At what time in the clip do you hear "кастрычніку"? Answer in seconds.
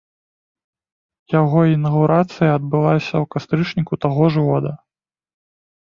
3.37-3.93